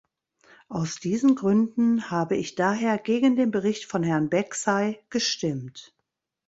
[0.67, 5.93] Aus diesen Gründen habe ich daher gegen den Bericht von Herrn Becsey gestimmt.